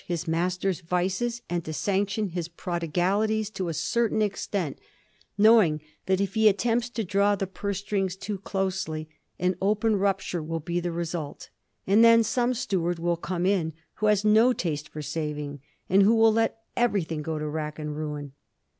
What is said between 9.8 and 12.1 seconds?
rupture will be the result, and